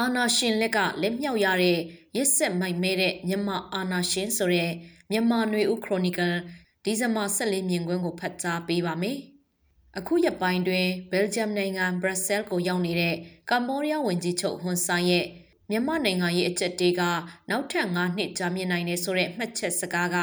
[0.00, 1.78] အာနာရှင်လက်ကလက်မြောက်ရတဲ့
[2.16, 4.70] ရစ်ဆက်မိုက်မဲတဲ့မြန်မာအာနာရှင်ဆိုတဲ့
[5.10, 6.36] မြန်မာနွေဦးခရိုနီကယ်
[6.84, 9.18] ဒီဇင်ဘာ14မြင်ကွင်းကိုဖတ်ကြားပေးပါမယ်။
[9.98, 13.14] အခုရက်ပိုင်းတွင်ဘယ်လ်ဂျီယမ်နိုင်ငံဘရက်ဆဲလ်ကိုရောက်နေတဲ့
[13.50, 15.26] ကမ္ဘောဒီးယားဝန်ကြီးချုပ်ဟွန်ဆန်ရဲ့
[15.70, 17.02] မြန်မာနိုင်ငံရဲ့အကြက်တေးက
[17.50, 20.16] နောက်ထပ်9နှစ်ကြာမြင့်နိုင်တယ်ဆိုတဲ့မှတ်ချက်စကားက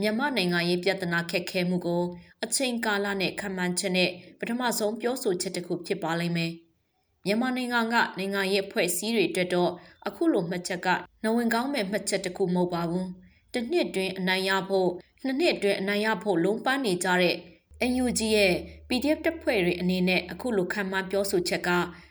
[0.00, 2.04] မြန်မာနိုင်ငံရေးပြဿနာခက်ခဲမှုကို
[2.44, 4.10] အချိန်ကာလနဲ့ခံမှန်းချက်နဲ့
[4.40, 6.52] ပထမဆုံးပြောဆိုချက်တစ်ခုဖြစ်ပါလိမ့်မယ်။
[7.26, 9.70] မြန်မာနိုင်ငံကနိုင်ငံရေးအဖွဲ့အစည်းတွေအတွက်တော့
[10.08, 10.88] အခုလိုမှတ်ချက်က
[11.24, 13.06] နဝင်ကောင်းမဲ့မှတ်ချက်တစ်ခုမဟုတ်ပါဘူး။
[13.52, 14.88] တစ်နှစ်တွင်အနိုင်ရဖို့
[15.24, 17.36] နှစ်နှစ်အတွင်းအနိုင်ရဖို့လုံးပန်းနေကြတဲ့
[17.90, 18.54] NUG ရဲ့
[18.88, 21.70] PDF တပ်ဖွဲ့တွေအနေနဲ့အခုလိုခံမှန်းပြောဆိုချက်က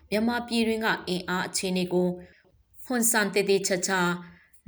[0.10, 2.10] မြန်မာပြည်တွင်းကအင်အားအခြေအနေကို
[2.86, 4.02] ဟွန်ဆန်တေတေချာချာ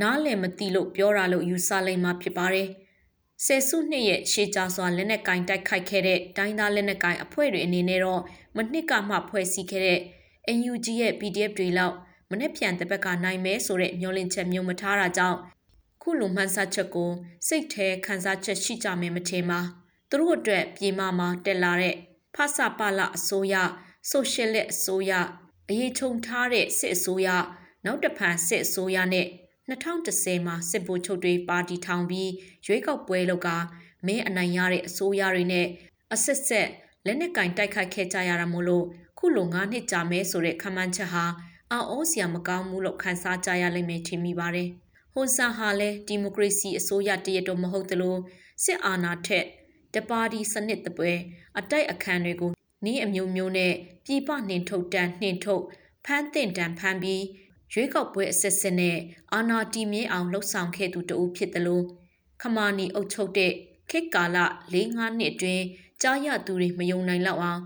[0.01, 2.67] နားလည်မသိလို့ပြောတာလို့ယူဆလိုက်မှဖြစ်ပါတယ်။
[3.45, 8.21] ဆယ်စုနှစ်ရဲ့ရှေးကြစွာလက်နက်ကင်တိုက်ခိုက်ခဲ့တဲ့တိုင်းသားလက်နက်ကင်အဖွဲ့တွေအနေနဲ့တော့
[8.55, 9.99] မနှစ်ကမှဖွဲ့စည်းခဲ့တဲ့
[10.57, 11.95] NUG ရဲ့ PDF တွေလောက်
[12.31, 15.37] မနေ့ပြန်တဲ့ဘက်ကနိုင်မဲဆိုတဲ့မျှော်လင့်ချက်မျိုးမထားတာကြောင့်
[16.01, 17.11] ခုလိုမှန်းဆချက်ကို
[17.47, 19.59] စိတ်ထဲခံစားချက်ရှိကြမယ်မထင်ပါ
[20.09, 21.95] သူတို့အတွက်ပြေမမှာတက်လာတဲ့
[22.35, 23.55] ဖဆပလအစိုးရ
[24.09, 25.11] ဆိုရှယ်လက်အစိုးရ
[25.69, 27.27] အရေးချုံထားတဲ့စစ်အစိုးရ
[27.85, 29.27] နောက်တဖန်စစ်အစိုးရနဲ့
[29.69, 32.31] 2010မှာစစ်ဗိုလ်ချုပ်တွေပါတီထောင်ပြီး
[32.65, 33.49] ရွေးကောက်ပွဲလုပ်က
[34.05, 35.67] မင်းအနိုင်ရတဲ့အစိုးရတွေနဲ့
[36.13, 36.67] အဆက်ဆက်
[37.05, 38.85] လက်နက်ကင်တိုက်ခိုက်ခဲ့ကြရတာမို့လို့
[39.17, 41.25] ခုလို၅နှစ်ကြာမဲဆိုတဲ့ခမ်းမှန်းချက်ဟာ
[41.71, 44.69] အော်အိုးစရာမကောင်းဘူးလို့ခန်းစားကြရလိမ့်မယ်ထင်မိပါတယ်။
[45.13, 48.17] ဟွန်ဆန်ဟာလည်းဒီမိုကရေစီအစိုးရတရတော့မဟုတ်သလို
[48.63, 49.45] စစ်အာဏာထက်
[49.93, 51.11] တပါတီစနစ်တပွဲ
[51.59, 52.51] အတိုက်အခံတွေကို
[52.85, 53.73] နည်းအမျိုးမျိုးနဲ့
[54.05, 55.63] ပြည်ပနှင်ထုတ်တန်းနှင်ထုတ်
[56.05, 57.23] ဖမ်းတင်တန်းဖမ်းပြီး
[57.73, 58.97] ရွေးကောက်ပွဲအစစ်စစ်နဲ့
[59.33, 61.83] အာဏာတည်မြဲအောင်လှုပ်ဆောင်ခဲ့သူတဦးဖြစ်တယ်လို့
[62.41, 63.51] ခမာနီအုပ်ချုပ်တဲ့
[63.89, 64.37] ခေတ်ကာလ
[64.73, 65.63] ၄၅နှစ်အတွင်း
[66.01, 67.61] ကြားရသူတွေမယုံနိုင်လောက်အောင်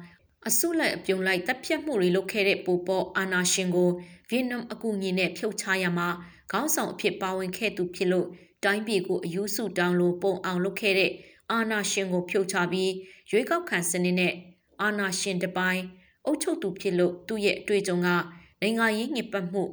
[0.47, 3.89] အစုလိုက်အပြုံလိုက်တပ်ဖြတ်မှုတွေလုပ်ခဲ့တဲ့ပူပေါ်အာနာရှင်ကို
[4.29, 6.07] ဗီယက်နမ်အကူအညီနဲ့ဖြုတ်ချရမှာ
[6.51, 8.27] ခေါင်းဆောင်အဖြစ်ပါဝင်ခဲ့သူဖြစ်လို့
[8.63, 11.11] တိုင်းပြည်ကိုအယူစုတောင်းလို့ပုံအောင်လုပ်ခဲ့တဲ့
[11.51, 12.91] အာနာရှင်ကိုဖြုတ်ချပြီး
[13.29, 14.33] ရွေးကောက်ခံစနစ်နဲ့
[14.81, 15.83] အာနာရှင်တပိုင်း
[16.25, 18.07] အုပ်ချုပ်သူဖြစ်လို့သူ့ရဲ့အတွေ့အကြုံက
[18.61, 19.63] နိုင်ငံရေးညစ်ပတ်မှု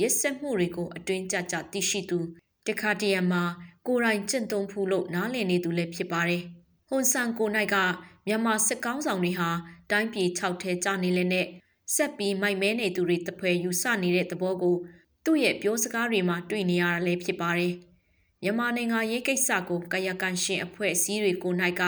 [0.00, 2.18] ရစ်ဆက်မှုတွေကိုအတွင်းကြကြသိရှိသူ
[2.66, 3.42] တခါတရံမှာ
[3.86, 6.42] ကိုယ်တိုင်ကျင့်သုံးဖူးလို့နားလည်နေသူလည်းဖြစ်ပါတယ်။
[6.88, 7.76] ဟွန်ဆန်ကိုနိုင်က
[8.26, 9.50] မြန်မာစစ်ကောင်းဆောင်တွေဟာ
[9.90, 11.46] တိုင်းပြည်၆ထဲကျနေလဲနဲ့
[11.94, 14.76] ဆက်ပြီးမိုက်မဲနေသူတွေတပွဲယူဆနေတဲ့သဘောကို
[15.24, 17.74] သူ့ရဲ့ပြောစကားတွေမှာတွေ့နေရတာလည်းဖြစ်ပါတယ်။
[18.42, 21.82] မြန်မာနိုင်ငံရေးကိစ္စကိုကာယကံရှင်အဖွဲ့အစည်းတွေကိုနိုင်က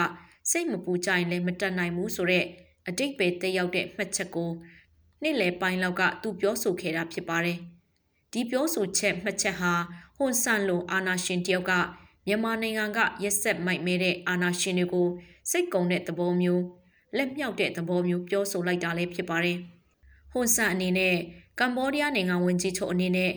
[0.51, 2.47] စိတ်မပူကြရင်လည်းမတက်နိုင်ဘူးဆိုတော့
[2.87, 4.51] အတိတ်ပဲတက်ရောက်တဲ့မှတ်ချက်ကို
[5.23, 7.57] နေ့လယ်ပိုင်းလောက်ကသူပြောဆိုခဲ့တာဖြစ်ပါတယ်။
[8.31, 9.73] ဒီပြောဆိုချက်မှတ်ချက်ဟာ
[10.17, 11.73] ဟွန်ဆန်လိုအာနာရှင်တယောက်က
[12.27, 15.07] မြန်မာနိုင်ငံကရက်ဆက်မိုက်မဲတဲ့အာနာရှင်တွေကို
[15.51, 16.63] စိတ်ကုံတဲ့သဘောမျိုး
[17.17, 19.57] လက်မြောက်တဲ့သဘောမျိုးပြောဆိုလိုက်တာလည်းဖြစ်ပါတယ်။
[20.31, 21.15] ဟွန်ဆန်အနေနဲ့
[21.59, 23.31] ကမ္ဘောဒီးယားနိုင်ငံဝန်ကြီးချုပ်အနေနဲ့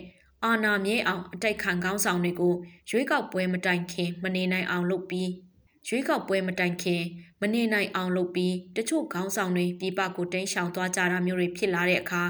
[0.45, 2.53] အာဏာမြဲအောင်အတိုက်ခံကောင်းဆောင်တွေကို
[2.89, 5.29] ရွေးကောက်ပွဲမတိုင်ခင်မနေနိုင်အောင်လုပ်ပြီး
[5.87, 7.01] ရွေးကောက်ပွဲမတိုင်ခင်
[7.41, 12.23] မနေနိုင်အောင်လုပ်ပြီးတချို့ခေါင်းဆောင်တွေပြည်ပကိုတင်းရှောင်သွားကြတာမျိုးတွေဖြစ်လာတဲ့အခါ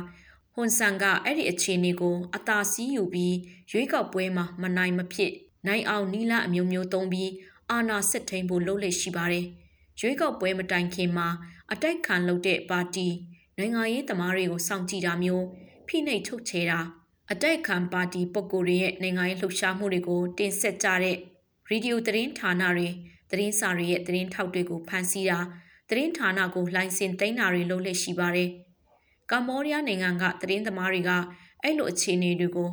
[0.54, 3.36] ဟွန်ဆန်ကအဲ့ဒီအခြေအနေကိုအသာစီးယူပြီး
[3.72, 5.34] ရွေးကောက်ပွဲမှာမနိုင်မဖြစ်
[5.68, 7.32] နိုင်အောင်နီလာအမျိုးမျိုးသုံးပြီး
[7.70, 9.46] အာဏာစစ်ထိန်ဖို့လုပ်လက်ရှိပါတယ်။
[10.00, 11.28] ရွေးကောက်ပွဲမတိုင်ခင်မှာ
[11.72, 13.08] အတိုက်ခံလုပ်တဲ့ပါတီ
[13.58, 15.46] နိုင်ငံရေးသမားတွေကိုစောင့်ကြည့်တာမျိုး
[15.88, 16.80] ဖိနှိပ်ထုတ်ချေတာ
[17.32, 21.18] အတိုက်ခံပါတီပုဂ္ဂိုလ်တွေရဲ့နိုင်ငံရေးလှုပ်ရှားမှုတွေကိုတင်ဆက်ကြတဲ့
[21.70, 22.88] ရေဒီယိုသတင်းဌာနတွေ
[23.32, 25.40] သတင်းစာတွေရဲ့သတင်းထောက်တွေကိုဖမ်းဆီးတာ
[25.90, 28.50] သတင်းဌာနကိုလိုင်စင်တင်တာတွေလုပ်လက်ရှိပါတယ်။
[29.32, 31.12] ကမ္ဘောဒီးယားနိုင်ငံကသတင်းသမားတွေက
[31.64, 32.70] အဲ့လိုအခြေအနေတွေကို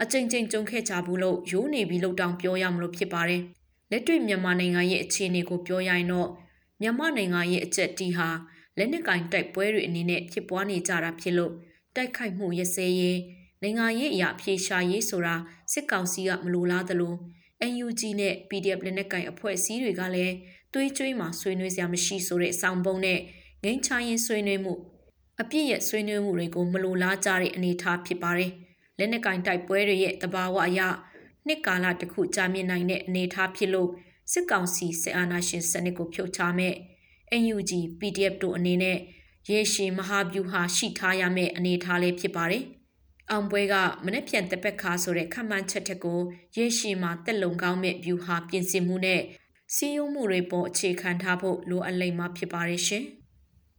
[0.00, 3.42] အကြိမ်ကြိမ်ကြုံခဲ့ကြဘူးလို့ရိုးနေပြီလို့တောင်ပြောရမလို့ဖြစ်ပါတယ်။
[3.90, 6.28] လက်တွေ့မြန်မာနိုင်ငံရဲ့အခြေအနေကိုပြောရရင်တော့
[6.80, 8.28] မြန်မာနိုင်ငံရဲ့အကျက်တီဟာ
[8.78, 11.52] လက်နက်ကင်တိုက်ပွဲတွေအနေနဲ့ဖြစ်ပွားနေကြတာဖြစ်လို့
[11.96, 13.18] တိုက်ခိုက်မှုရစဲရေး
[13.62, 15.34] နိုင်ငံရေးအရာဖြေရှာရေးဆိုတာ
[15.72, 17.14] စစ်ကောင်စီကမလိုလားသလို
[17.70, 20.34] NUG နဲ့ PDF လက်နက်ကင်အဖွဲ့အစည်းတွေကလည်း
[20.74, 23.18] သွေးကြွေးမှာဆွေးနွေးစရာမရှိဆိုတဲ့အဆောင်ပုံနဲ့
[23.64, 24.74] ငိမ့်ချရင်ဆွေးနွေးမှု
[25.40, 28.52] အပြစ်ရဲ့ဆွေးနွေးမှုတွေကိုမလိုလားကြတဲ့အနေအထားဖြစ်ပါတယ်။
[29.02, 30.80] လက်နက်ကင်တိုက်ပွဲတွေရဲ့တဘာဝအရ
[31.46, 33.90] နှစ်ကာလတစ်ခုကြာမြင့်နိုင်တဲ့အနေအထားဖြစ်လို့
[34.32, 36.74] စစ်ကောင်စီစစ်အာဏာရှင်စနစ်ကိုဖြုတ်ချမဲ့
[37.42, 38.98] NUG PDF တို့အနေနဲ့
[39.50, 42.64] ရေရှည်မဟာဗျူဟာရှိထားရမယ့်အနေအထားလေးဖြစ်ပါတယ်။
[43.30, 46.20] အောင်ပွဲကမနေ့ပြန်တပက်ခါဆိုတဲ့ခမှန်ချက်တက်ကို
[46.56, 49.20] ရေရှည်မှာတက်လုံကောင်းမဲ့ဗျူဟာပြင်ဆင်မှုနဲ့
[49.74, 53.04] စီးရုံးမှုတွေပေါ်အခြေခံထားဖို့လိုအပ်လိမ့်မှာဖြစ်ပါရဲ့ရှင်။